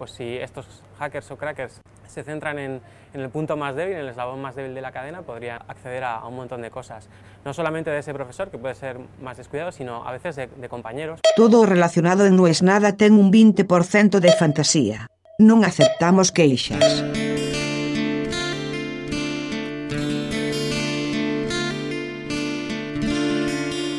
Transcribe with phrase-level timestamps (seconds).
[0.00, 0.66] pues si estos
[0.98, 2.80] hackers o crackers se centran en,
[3.12, 6.26] el punto más débil, en el eslabón más débil de la cadena, podría acceder a,
[6.26, 7.10] un montón de cosas.
[7.44, 10.68] No solamente de ese profesor, que puede ser más descuidado, sino a veces de, de
[10.70, 11.20] compañeros.
[11.36, 15.06] Todo relacionado en No es Nada ten un 20% de fantasía.
[15.36, 17.04] Non aceptamos queixas.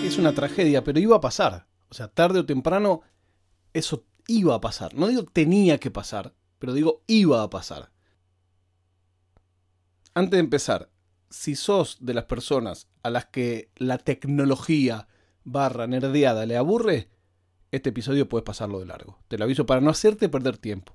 [0.01, 1.69] Es una tragedia, pero iba a pasar.
[1.89, 3.05] O sea, tarde o temprano
[3.73, 4.93] eso iba a pasar.
[4.93, 7.91] No digo tenía que pasar, pero digo iba a pasar.
[10.13, 10.89] Antes de empezar,
[11.29, 15.07] si sos de las personas a las que la tecnología
[15.43, 17.09] barra nerdeada le aburre,
[17.71, 19.19] este episodio puedes pasarlo de largo.
[19.27, 20.93] Te lo aviso para no hacerte perder tiempo.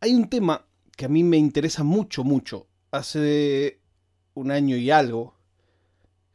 [0.00, 2.68] Hay un tema que a mí me interesa mucho, mucho.
[2.92, 3.80] Hace
[4.34, 5.34] un año y algo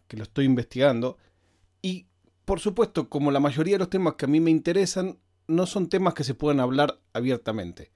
[0.08, 1.18] que lo estoy investigando.
[2.46, 5.90] Por supuesto, como la mayoría de los temas que a mí me interesan, no son
[5.90, 7.92] temas que se puedan hablar abiertamente.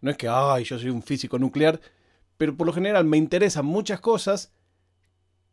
[0.00, 1.80] No es que, ay, yo soy un físico nuclear,
[2.36, 4.52] pero por lo general me interesan muchas cosas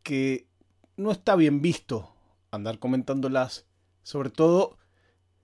[0.02, 0.48] que
[0.96, 2.14] no está bien visto
[2.50, 3.66] andar comentándolas,
[4.02, 4.78] sobre todo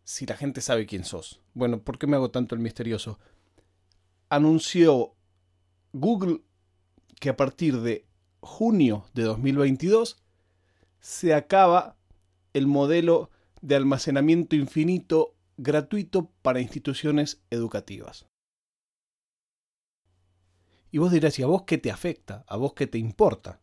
[0.04, 1.40] si la gente sabe quién sos.
[1.54, 3.18] Bueno, ¿por qué me hago tanto el misterioso?
[4.28, 5.14] Anunció
[5.92, 6.42] Google
[7.20, 8.06] que a partir de
[8.40, 10.22] junio de 2022
[11.00, 11.97] se acaba
[12.52, 18.26] el modelo de almacenamiento infinito gratuito para instituciones educativas.
[20.90, 22.44] Y vos dirás, ¿y a vos qué te afecta?
[22.48, 23.60] ¿A vos qué te importa?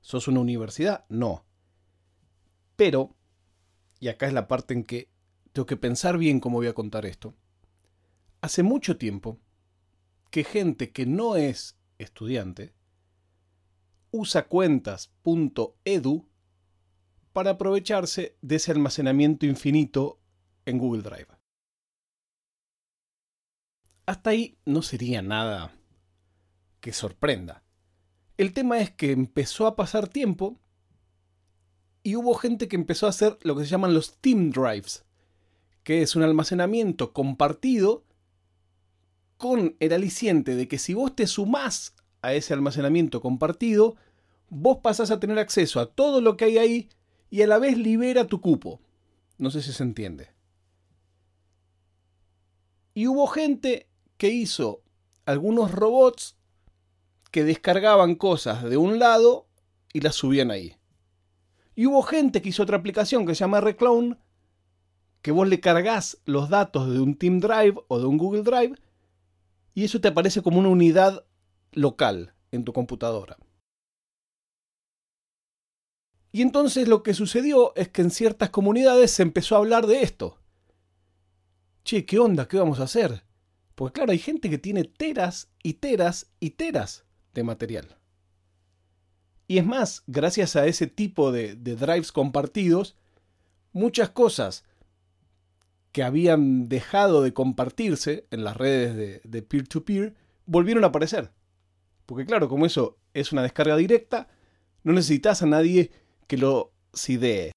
[0.00, 1.04] ¿Sos una universidad?
[1.08, 1.44] No.
[2.76, 3.16] Pero,
[3.98, 5.10] y acá es la parte en que
[5.52, 7.34] tengo que pensar bien cómo voy a contar esto,
[8.40, 9.40] hace mucho tiempo
[10.30, 12.74] que gente que no es estudiante
[14.10, 16.28] usa cuentas.edu
[17.38, 20.18] para aprovecharse de ese almacenamiento infinito
[20.66, 21.28] en Google Drive.
[24.06, 25.72] Hasta ahí no sería nada
[26.80, 27.62] que sorprenda.
[28.38, 30.58] El tema es que empezó a pasar tiempo
[32.02, 35.04] y hubo gente que empezó a hacer lo que se llaman los Team Drives,
[35.84, 38.04] que es un almacenamiento compartido
[39.36, 43.94] con el aliciente de que si vos te sumás a ese almacenamiento compartido,
[44.48, 46.88] vos pasás a tener acceso a todo lo que hay ahí
[47.30, 48.80] y a la vez libera tu cupo.
[49.38, 50.30] No sé si se entiende.
[52.94, 54.82] Y hubo gente que hizo
[55.24, 56.36] algunos robots
[57.30, 59.46] que descargaban cosas de un lado
[59.92, 60.76] y las subían ahí.
[61.74, 64.18] Y hubo gente que hizo otra aplicación que se llama Reclone,
[65.22, 68.74] que vos le cargas los datos de un Team Drive o de un Google Drive
[69.74, 71.24] y eso te aparece como una unidad
[71.70, 73.36] local en tu computadora.
[76.30, 80.02] Y entonces lo que sucedió es que en ciertas comunidades se empezó a hablar de
[80.02, 80.38] esto.
[81.84, 82.46] Che, ¿qué onda?
[82.46, 83.24] ¿Qué vamos a hacer?
[83.74, 87.96] Porque claro, hay gente que tiene teras y teras y teras de material.
[89.46, 92.96] Y es más, gracias a ese tipo de, drives compartidos,
[93.72, 94.64] muchas cosas
[95.92, 100.14] que habían dejado de compartirse en las redes de peer-to-peer -peer,
[100.44, 101.32] volvieron a aparecer.
[102.04, 104.28] Porque claro, como eso es una descarga directa,
[104.82, 105.90] no necesitas a nadie
[106.28, 107.52] que lo sidee.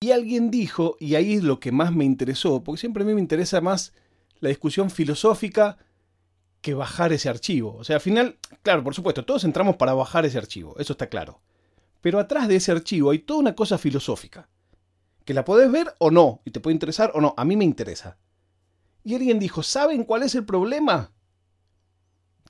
[0.00, 3.14] Y alguien dijo, y ahí es lo que más me interesó, porque siempre a mí
[3.14, 3.92] me interesa más
[4.40, 5.78] la discusión filosófica
[6.60, 7.76] que bajar ese archivo.
[7.76, 11.08] O sea, al final, claro, por supuesto, todos entramos para bajar ese archivo, eso está
[11.08, 11.40] claro.
[12.00, 14.48] Pero atrás de ese archivo hay toda una cosa filosófica,
[15.24, 17.64] que la podés ver o no, y te puede interesar o no, a mí me
[17.64, 18.18] interesa.
[19.02, 21.12] Y alguien dijo, ¿saben cuál es el problema?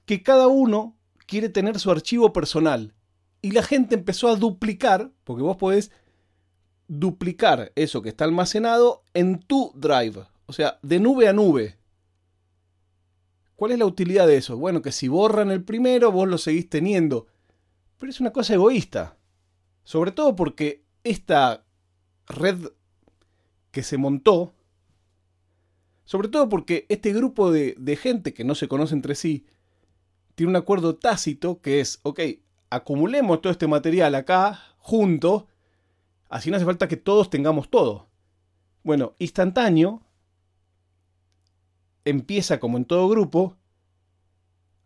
[0.04, 0.96] Que cada uno
[1.26, 2.94] quiere tener su archivo personal
[3.44, 5.90] y la gente empezó a duplicar, porque vos podés
[6.88, 11.76] duplicar eso que está almacenado en tu drive, o sea, de nube a nube.
[13.54, 14.56] ¿Cuál es la utilidad de eso?
[14.56, 17.26] Bueno, que si borran el primero, vos lo seguís teniendo.
[17.98, 19.18] Pero es una cosa egoísta.
[19.82, 21.66] Sobre todo porque esta
[22.26, 22.72] red
[23.72, 24.54] que se montó,
[26.06, 29.44] sobre todo porque este grupo de, de gente que no se conoce entre sí,
[30.34, 32.20] tiene un acuerdo tácito que es, ok,
[32.74, 35.46] acumulemos todo este material acá, junto,
[36.28, 38.08] así no hace falta que todos tengamos todo.
[38.82, 40.02] Bueno, instantáneo
[42.04, 43.56] empieza como en todo grupo,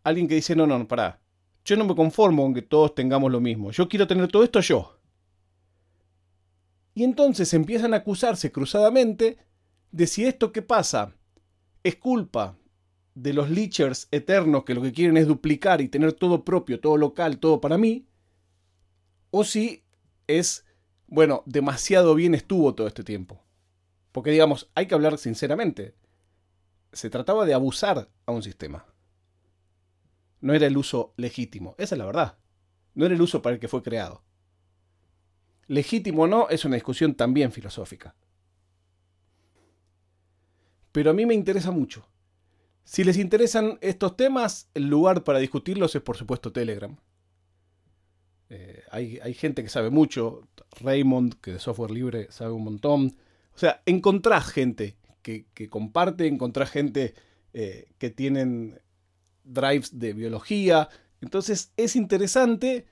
[0.03, 1.19] alguien que dice, no, no, pará,
[1.65, 4.59] yo no me conformo con que todos tengamos lo mismo, yo quiero tener todo esto
[4.61, 4.99] yo.
[6.93, 9.37] Y entonces empiezan a acusarse cruzadamente
[9.91, 11.15] de si esto que pasa
[11.83, 12.58] es culpa
[13.21, 16.95] de los leechers eternos que lo que quieren es duplicar y tener todo propio, todo
[16.95, 18.07] local, todo para mí,
[19.29, 19.83] o si
[20.27, 20.65] es,
[21.07, 23.43] bueno, demasiado bien estuvo todo este tiempo.
[24.13, 25.95] Porque digamos, hay que hablar sinceramente.
[26.93, 28.85] Se trataba de abusar a un sistema.
[30.39, 32.37] No era el uso legítimo, esa es la verdad.
[32.95, 34.23] No era el uso para el que fue creado.
[35.67, 38.15] Legítimo o no es una discusión también filosófica.
[40.93, 42.07] Pero a mí me interesa mucho.
[42.89, 46.97] Si les interesan estos temas, el lugar para discutirlos es por supuesto Telegram.
[48.49, 50.47] Eh, hay, gente que sabe mucho,
[50.81, 53.15] Raymond, que de software libre sabe un montón.
[53.53, 57.13] O sea, encontrás gente que, comparte, encontrás gente
[57.53, 58.81] eh, que tienen
[59.43, 60.89] drives de biología.
[61.21, 62.87] Entonces es interesante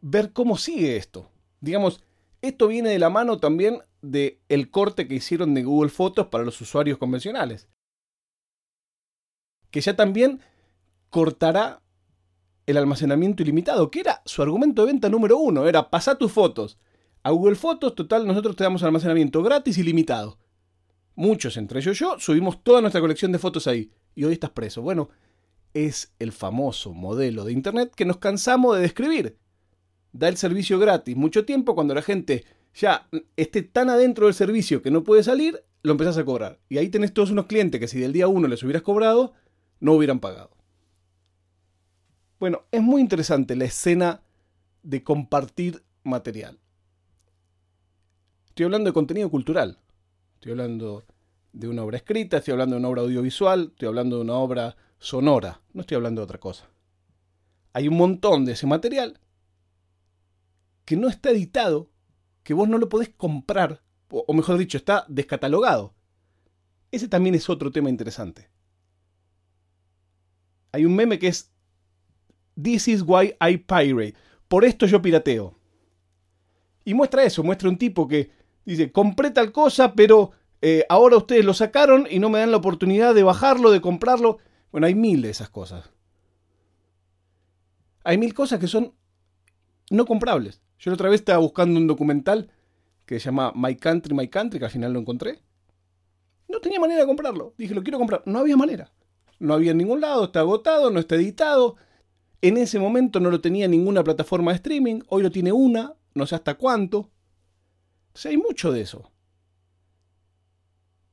[0.00, 1.30] ver cómo sigue esto.
[1.60, 2.02] Digamos,
[2.42, 6.42] esto viene de la mano también del el corte que hicieron de Google Fotos para
[6.42, 7.68] los usuarios convencionales.
[9.76, 10.40] Que ya también
[11.10, 11.82] cortará
[12.64, 16.78] el almacenamiento ilimitado, que era su argumento de venta número uno, era pasar tus fotos
[17.22, 20.38] a Google Fotos, total, nosotros te damos almacenamiento gratis y limitado.
[21.14, 24.80] Muchos, entre ellos yo, subimos toda nuestra colección de fotos ahí, y hoy estás preso.
[24.80, 25.10] Bueno,
[25.74, 29.36] es el famoso modelo de Internet que nos cansamos de describir.
[30.12, 34.80] Da el servicio gratis mucho tiempo cuando la gente ya esté tan adentro del servicio
[34.80, 36.60] que no puede salir, lo empezás a cobrar.
[36.70, 39.34] Y ahí tenés todos unos clientes que si del día uno les hubieras cobrado,
[39.80, 40.50] no hubieran pagado.
[42.38, 44.22] Bueno, es muy interesante la escena
[44.82, 46.58] de compartir material.
[48.48, 49.78] Estoy hablando de contenido cultural.
[50.34, 51.04] Estoy hablando
[51.52, 54.76] de una obra escrita, estoy hablando de una obra audiovisual, estoy hablando de una obra
[54.98, 55.60] sonora.
[55.72, 56.68] No estoy hablando de otra cosa.
[57.72, 59.18] Hay un montón de ese material
[60.84, 61.90] que no está editado,
[62.42, 65.94] que vos no lo podés comprar, o mejor dicho, está descatalogado.
[66.90, 68.48] Ese también es otro tema interesante.
[70.76, 71.50] Hay un meme que es
[72.62, 74.14] This is why I pirate.
[74.46, 75.58] Por esto yo pirateo.
[76.84, 78.30] Y muestra eso, muestra un tipo que
[78.66, 82.58] dice, compré tal cosa, pero eh, ahora ustedes lo sacaron y no me dan la
[82.58, 84.38] oportunidad de bajarlo, de comprarlo.
[84.70, 85.90] Bueno, hay mil de esas cosas.
[88.04, 88.92] Hay mil cosas que son
[89.90, 90.60] no comprables.
[90.78, 92.50] Yo la otra vez estaba buscando un documental
[93.06, 95.40] que se llama My Country, My Country, que al final lo encontré.
[96.48, 97.54] No tenía manera de comprarlo.
[97.56, 98.22] Dije, lo quiero comprar.
[98.26, 98.92] No había manera.
[99.38, 101.76] No había en ningún lado, está agotado, no está editado.
[102.40, 106.26] En ese momento no lo tenía ninguna plataforma de streaming, hoy lo tiene una, no
[106.26, 107.10] sé hasta cuánto.
[108.08, 109.10] Entonces hay mucho de eso.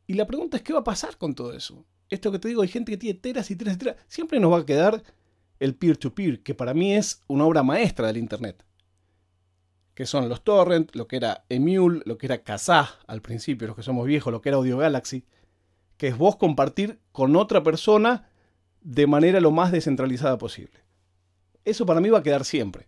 [0.08, 1.86] Y la pregunta es, ¿qué va a pasar con todo eso?
[2.10, 3.96] Esto que te digo, hay gente que tiene teras y teras y teras.
[4.08, 5.04] Siempre nos va a quedar
[5.60, 8.64] el peer-to-peer, que para mí es una obra maestra del Internet.
[9.94, 13.76] Que son los torrent, lo que era Emule, lo que era Kazaa al principio, los
[13.76, 15.26] que somos viejos, lo que era Audio Galaxy.
[15.98, 18.30] Que es vos compartir con otra persona
[18.81, 20.80] de manera lo más descentralizada posible.
[21.66, 22.88] Eso para mí va a quedar siempre.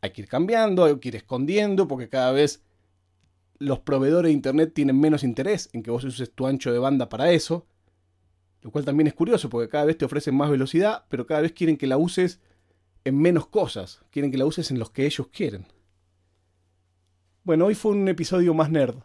[0.00, 2.62] Hay que ir cambiando, hay que ir escondiendo, porque cada vez
[3.58, 7.08] los proveedores de Internet tienen menos interés en que vos uses tu ancho de banda
[7.10, 7.66] para eso.
[8.62, 11.52] Lo cual también es curioso, porque cada vez te ofrecen más velocidad, pero cada vez
[11.52, 12.40] quieren que la uses
[13.04, 14.02] en menos cosas.
[14.10, 15.66] Quieren que la uses en los que ellos quieren.
[17.42, 18.96] Bueno, hoy fue un episodio más nerd.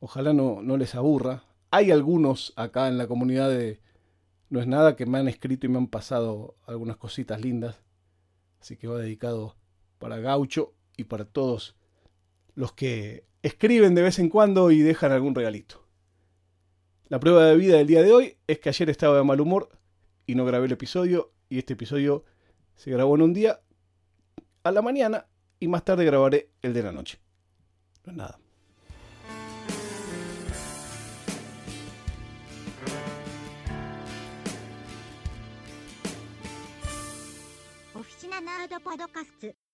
[0.00, 1.44] Ojalá no, no les aburra.
[1.70, 3.80] Hay algunos acá en la comunidad de,
[4.48, 7.80] no es nada que me han escrito y me han pasado algunas cositas lindas.
[8.60, 9.56] Así que va dedicado
[9.98, 11.76] para Gaucho y para todos
[12.54, 15.84] los que escriben de vez en cuando y dejan algún regalito.
[17.08, 19.68] La prueba de vida del día de hoy es que ayer estaba de mal humor
[20.26, 22.24] y no grabé el episodio y este episodio
[22.74, 23.60] se grabó en un día
[24.64, 25.26] a la mañana
[25.60, 27.20] y más tarde grabaré el de la noche.
[28.04, 28.40] No es nada.
[38.66, 39.65] ードパドカスツ。